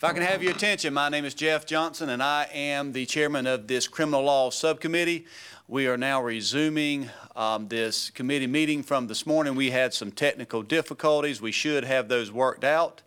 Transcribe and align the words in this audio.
If 0.00 0.04
I 0.04 0.14
can 0.14 0.22
have 0.22 0.42
your 0.42 0.52
attention, 0.52 0.94
my 0.94 1.10
name 1.10 1.26
is 1.26 1.34
Jeff 1.34 1.66
Johnson, 1.66 2.08
and 2.08 2.22
I 2.22 2.48
am 2.54 2.92
the 2.92 3.04
chairman 3.04 3.46
of 3.46 3.66
this 3.66 3.86
criminal 3.86 4.22
law 4.22 4.48
subcommittee. 4.48 5.26
We 5.68 5.88
are 5.88 5.98
now 5.98 6.22
resuming 6.22 7.10
um, 7.36 7.68
this 7.68 8.08
committee 8.08 8.46
meeting 8.46 8.82
from 8.82 9.08
this 9.08 9.26
morning. 9.26 9.56
We 9.56 9.72
had 9.72 9.92
some 9.92 10.10
technical 10.10 10.62
difficulties. 10.62 11.42
We 11.42 11.52
should 11.52 11.84
have 11.84 12.08
those 12.08 12.32
worked 12.32 12.64
out. 12.64 13.02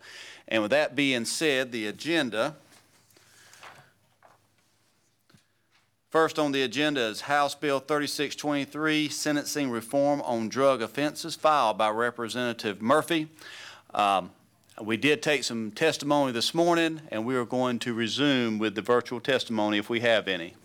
And 0.48 0.62
with 0.62 0.70
that 0.70 0.96
being 0.96 1.26
said, 1.26 1.72
the 1.72 1.88
agenda. 1.88 2.58
First 6.12 6.38
on 6.38 6.52
the 6.52 6.62
agenda 6.62 7.02
is 7.02 7.22
House 7.22 7.56
Bill 7.56 7.80
3623, 7.80 9.10
Sentencing 9.10 9.72
Reform 9.72 10.22
on 10.22 10.48
Drug 10.48 10.84
Offenses, 10.84 11.34
filed 11.34 11.76
by 11.76 11.90
Representative 11.90 12.84
Murphy. 12.84 13.30
Um, 13.96 14.30
we 14.82 14.98
did 14.98 15.22
take 15.22 15.44
some 15.44 15.72
testimony 15.72 16.32
this 16.32 16.54
morning, 16.54 17.02
and 17.12 17.26
we 17.26 17.36
are 17.36 17.46
going 17.46 17.80
to 17.80 17.94
resume 17.94 18.58
with 18.58 18.76
the 18.76 18.82
virtual 18.82 19.20
testimony 19.20 19.78
if 19.78 19.90
we 19.90 20.00
have 20.00 20.28
any. 20.28 20.56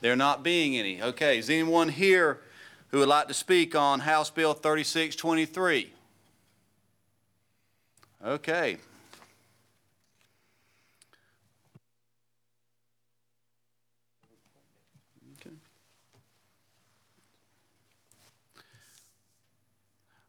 There 0.00 0.14
not 0.14 0.44
being 0.44 0.76
any. 0.76 1.02
Okay, 1.02 1.38
is 1.38 1.50
anyone 1.50 1.88
here 1.88 2.40
who 2.88 2.98
would 2.98 3.08
like 3.08 3.28
to 3.28 3.34
speak 3.34 3.74
on 3.74 4.00
House 4.00 4.30
Bill 4.30 4.54
3623? 4.54 5.92
Okay. 8.24 8.78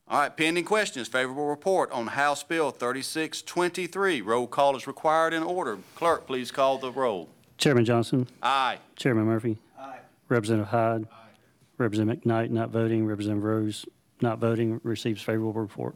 All 0.10 0.20
right, 0.20 0.36
pending 0.36 0.66
questions, 0.66 1.08
favorable 1.08 1.46
report 1.46 1.92
on 1.92 2.08
House 2.08 2.42
Bill 2.42 2.72
3623. 2.72 4.22
Roll 4.22 4.48
call 4.48 4.76
is 4.76 4.88
required 4.88 5.36
in 5.36 5.44
order. 5.44 5.78
Clerk, 5.94 6.26
please 6.26 6.50
call 6.50 6.80
the 6.80 6.92
roll. 6.92 7.30
Chairman 7.60 7.86
Johnson, 7.86 8.28
Aye. 8.42 8.80
Chairman 8.96 9.26
Murphy. 9.26 9.60
Aye. 9.78 10.00
Representative 10.28 10.70
Hyde. 10.70 11.08
Aye. 11.12 11.28
Representative 11.78 12.24
McKnight 12.24 12.50
not 12.50 12.72
voting, 12.72 13.06
Representative 13.06 13.44
Rose 13.44 13.86
not 14.20 14.40
voting, 14.40 14.82
receives 14.84 15.22
favorable 15.22 15.54
report. 15.54 15.96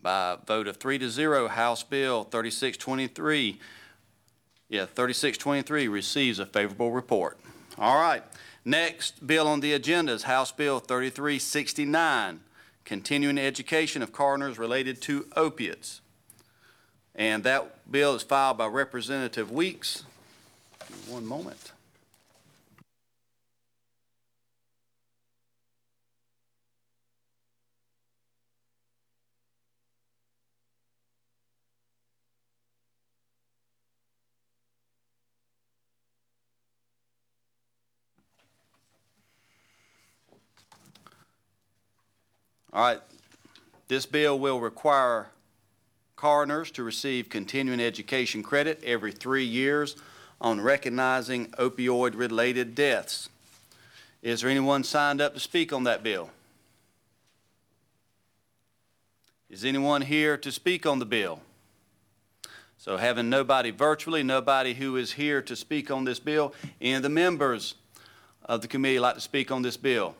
By 0.00 0.32
a 0.32 0.36
vote 0.44 0.66
of 0.66 0.78
three 0.78 0.98
to 0.98 1.08
zero, 1.08 1.46
House 1.46 1.84
Bill 1.84 2.24
3623, 2.24 3.60
yeah, 4.68 4.86
3623 4.86 5.86
receives 5.86 6.40
a 6.40 6.46
favorable 6.46 6.90
report. 6.90 7.38
All 7.78 8.00
right, 8.00 8.24
next 8.64 9.24
bill 9.24 9.46
on 9.46 9.60
the 9.60 9.74
agenda 9.74 10.12
is 10.12 10.24
House 10.24 10.50
Bill 10.50 10.80
3369, 10.80 12.40
continuing 12.84 13.38
education 13.38 14.02
of 14.02 14.12
coroners 14.12 14.58
related 14.58 15.00
to 15.02 15.26
opiates. 15.36 16.00
And 17.14 17.44
that 17.44 17.90
bill 17.90 18.14
is 18.14 18.22
filed 18.22 18.58
by 18.58 18.66
Representative 18.66 19.50
Weeks. 19.50 20.04
One 21.08 21.26
moment. 21.26 21.72
All 42.72 42.82
right, 42.82 43.00
this 43.88 44.06
bill 44.06 44.38
will 44.38 44.60
require 44.60 45.28
coroners 46.16 46.70
to 46.70 46.82
receive 46.82 47.28
continuing 47.28 47.80
education 47.80 48.42
credit 48.42 48.82
every 48.82 49.12
three 49.12 49.44
years 49.44 49.96
on 50.40 50.60
recognizing 50.60 51.48
opioid-related 51.52 52.74
deaths. 52.74 53.28
Is 54.22 54.40
there 54.40 54.50
anyone 54.50 54.84
signed 54.84 55.20
up 55.20 55.34
to 55.34 55.40
speak 55.40 55.72
on 55.72 55.84
that 55.84 56.02
bill? 56.02 56.30
Is 59.50 59.66
anyone 59.66 60.00
here 60.00 60.38
to 60.38 60.50
speak 60.50 60.86
on 60.86 60.98
the 60.98 61.04
bill? 61.04 61.40
So 62.78 62.96
having 62.96 63.28
nobody 63.28 63.70
virtually, 63.70 64.22
nobody 64.22 64.72
who 64.72 64.96
is 64.96 65.12
here 65.12 65.42
to 65.42 65.54
speak 65.54 65.90
on 65.90 66.04
this 66.04 66.18
bill, 66.18 66.54
any 66.80 66.94
of 66.94 67.02
the 67.02 67.10
members 67.10 67.74
of 68.46 68.62
the 68.62 68.68
committee 68.68 68.98
like 68.98 69.16
to 69.16 69.20
speak 69.20 69.50
on 69.50 69.60
this 69.60 69.76
bill? 69.76 70.16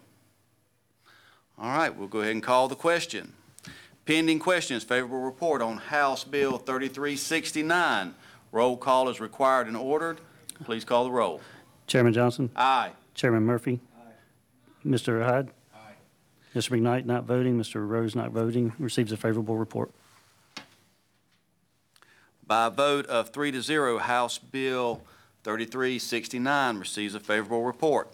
All 1.62 1.70
right, 1.70 1.96
we'll 1.96 2.08
go 2.08 2.18
ahead 2.22 2.32
and 2.32 2.42
call 2.42 2.66
the 2.66 2.74
question. 2.74 3.34
Pending 4.04 4.40
questions, 4.40 4.82
favorable 4.82 5.20
report 5.20 5.62
on 5.62 5.76
House 5.76 6.24
Bill 6.24 6.58
3369. 6.58 8.16
Roll 8.50 8.76
call 8.76 9.08
is 9.08 9.20
required 9.20 9.68
and 9.68 9.76
ordered. 9.76 10.20
Please 10.64 10.84
call 10.84 11.04
the 11.04 11.12
roll. 11.12 11.40
Chairman 11.86 12.12
Johnson, 12.12 12.50
Aye. 12.56 12.90
Chairman 13.14 13.44
Murphy. 13.44 13.78
Aye. 13.96 14.10
Mr. 14.84 15.24
Hyde. 15.24 15.50
Aye. 15.72 15.92
Mr. 16.56 16.76
McKnight 16.76 17.04
not 17.04 17.24
voting, 17.26 17.56
Mr. 17.56 17.86
Rose 17.86 18.16
not 18.16 18.32
voting, 18.32 18.72
receives 18.80 19.12
a 19.12 19.16
favorable 19.16 19.56
report. 19.56 19.92
By 22.44 22.66
a 22.66 22.70
vote 22.70 23.06
of 23.06 23.30
three 23.30 23.52
to 23.52 23.62
zero, 23.62 23.98
House 23.98 24.36
Bill 24.36 25.00
3369 25.44 26.78
receives 26.78 27.14
a 27.14 27.20
favorable 27.20 27.62
report. 27.62 28.12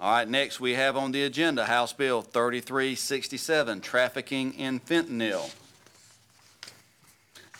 All 0.00 0.10
right, 0.10 0.26
next 0.26 0.60
we 0.60 0.72
have 0.76 0.96
on 0.96 1.12
the 1.12 1.24
agenda 1.24 1.66
House 1.66 1.92
Bill 1.92 2.22
3367, 2.22 3.82
trafficking 3.82 4.54
in 4.54 4.80
fentanyl. 4.80 5.54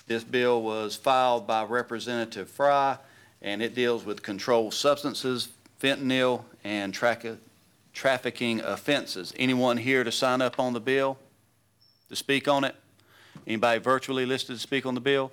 This 0.07 0.25
bill 0.25 0.63
was 0.63 0.97
filed 0.97 1.47
by 1.47 1.65
Representative 1.65 2.49
Fry, 2.49 2.97
and 3.43 3.61
it 3.61 3.75
deals 3.75 4.07
with 4.07 4.23
controlled 4.23 4.73
substances, 4.73 5.51
fentanyl, 5.83 6.45
and 6.65 6.95
trafficking 7.93 8.61
offenses. 8.61 9.35
Anyone 9.37 9.77
here 9.77 10.03
to 10.03 10.11
sign 10.11 10.41
up 10.41 10.59
on 10.59 10.73
the 10.73 10.81
bill, 10.81 11.19
to 12.09 12.17
speak 12.17 12.49
on 12.49 12.65
it? 12.65 12.75
Anybody 13.47 13.81
virtually 13.81 14.25
listed 14.25 14.57
to 14.57 14.63
speak 14.63 14.87
on 14.87 14.95
the 14.95 15.01
bill? 15.03 15.31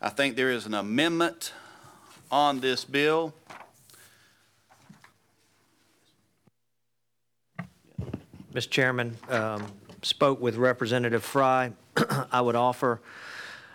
I 0.00 0.08
think 0.08 0.36
there 0.36 0.50
is 0.50 0.64
an 0.64 0.72
amendment 0.72 1.52
on 2.30 2.60
this 2.60 2.82
bill. 2.82 3.34
Mr. 8.56 8.70
Chairman, 8.70 9.14
um, 9.28 9.66
spoke 10.00 10.40
with 10.40 10.56
Representative 10.56 11.22
Fry. 11.22 11.72
I 12.32 12.40
would 12.40 12.56
offer 12.56 13.02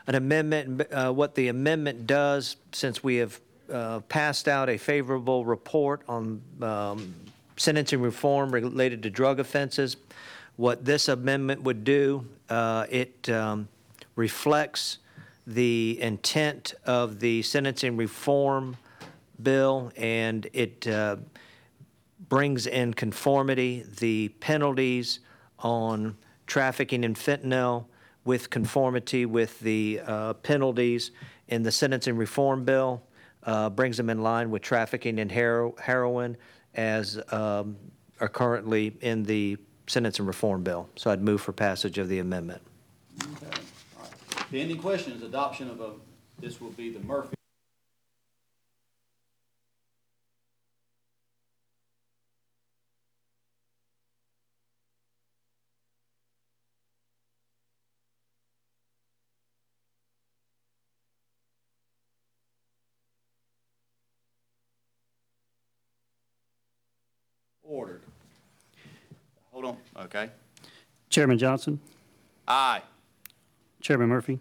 an 0.07 0.15
amendment. 0.15 0.91
Uh, 0.91 1.11
What 1.11 1.35
the 1.35 1.49
amendment 1.49 2.07
does, 2.07 2.55
since 2.71 3.03
we 3.03 3.17
have 3.17 3.39
uh, 3.71 3.99
passed 4.09 4.47
out 4.47 4.69
a 4.69 4.77
favorable 4.77 5.45
report 5.45 6.01
on 6.07 6.41
um, 6.63 7.13
sentencing 7.57 8.01
reform 8.01 8.51
related 8.51 9.03
to 9.03 9.11
drug 9.11 9.39
offenses, 9.39 9.97
what 10.55 10.83
this 10.83 11.09
amendment 11.09 11.61
would 11.61 11.83
do, 11.83 12.25
uh, 12.49 12.87
it 12.89 13.29
um, 13.29 13.67
reflects 14.15 14.97
the 15.45 15.99
intent 16.01 16.73
of 16.87 17.19
the 17.19 17.43
sentencing 17.43 17.97
reform 17.97 18.77
bill, 19.43 19.91
and 19.95 20.47
it 20.53 20.87
uh, 20.87 21.17
brings 22.31 22.65
in 22.65 22.93
conformity 22.93 23.83
the 23.99 24.29
penalties 24.39 25.19
on 25.59 26.15
trafficking 26.47 27.03
in 27.03 27.13
fentanyl 27.13 27.83
with 28.23 28.49
conformity 28.49 29.25
with 29.25 29.59
the 29.59 29.99
uh, 30.07 30.31
penalties 30.35 31.11
in 31.49 31.61
the 31.61 31.71
sentencing 31.71 32.15
reform 32.15 32.63
bill, 32.63 33.03
uh, 33.43 33.69
brings 33.69 33.97
them 33.97 34.09
in 34.09 34.23
line 34.23 34.49
with 34.49 34.61
trafficking 34.61 35.19
in 35.19 35.27
hero- 35.27 35.75
heroin 35.77 36.37
as 36.73 37.19
um, 37.33 37.75
are 38.21 38.29
currently 38.29 38.95
in 39.01 39.23
the 39.23 39.57
sentencing 39.87 40.25
reform 40.25 40.63
bill. 40.63 40.87
So 40.95 41.11
I'd 41.11 41.21
move 41.21 41.41
for 41.41 41.51
passage 41.51 41.97
of 41.97 42.07
the 42.07 42.19
amendment. 42.19 42.61
Okay. 43.21 43.61
Pending 44.49 44.77
questions, 44.77 45.21
adoption 45.21 45.69
of 45.69 45.81
a, 45.81 45.89
this 46.39 46.61
will 46.61 46.69
be 46.71 46.93
the 46.93 47.01
Murphy. 47.01 47.35
ordered. 67.71 68.01
Hold 69.53 69.65
on, 69.65 69.77
okay. 69.97 70.29
Chairman 71.09 71.37
Johnson, 71.37 71.79
Aye. 72.47 72.81
Chairman 73.81 74.09
Murphy, 74.09 74.39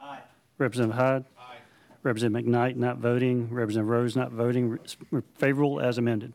Aye. 0.00 0.20
Representative 0.58 0.96
Hyde, 0.96 1.24
Aye. 1.38 1.56
Representative 2.02 2.46
McKnight 2.46 2.76
not 2.76 2.98
voting, 2.98 3.48
Representative 3.50 3.88
Rose 3.88 4.16
not 4.16 4.32
voting, 4.32 4.78
Re- 5.10 5.22
favorable 5.36 5.80
as 5.80 5.98
amended. 5.98 6.32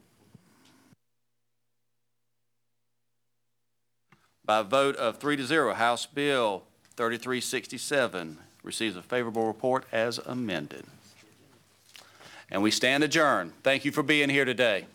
By 4.45 4.59
a 4.59 4.63
vote 4.63 4.95
of 4.97 5.17
three 5.17 5.35
to 5.37 5.45
zero, 5.45 5.73
House 5.73 6.05
Bill 6.05 6.63
3367 6.97 8.37
receives 8.61 8.95
a 8.95 9.01
favorable 9.01 9.47
report 9.47 9.85
as 9.91 10.19
amended. 10.19 10.85
And 12.51 12.61
we 12.61 12.69
stand 12.69 13.03
adjourned. 13.03 13.53
Thank 13.63 13.85
you 13.85 13.91
for 13.91 14.03
being 14.03 14.29
here 14.29 14.45
today. 14.45 14.85